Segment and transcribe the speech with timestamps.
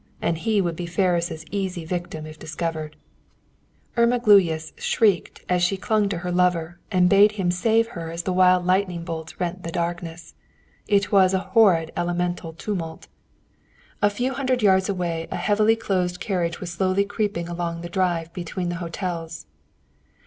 [0.19, 2.95] And he would be Ferris' easy victim if discovered.
[3.95, 8.23] Irma Gluyas shrieked as she clung to her lover and bade him save her as
[8.23, 10.33] the wild lightning bolts rent the darkness.
[10.87, 13.09] It was a horrid elemental tumult!
[14.01, 18.33] A few hundred yards away a heavy closed carriage was slowly creeping along the drive
[18.33, 19.45] between the hotels.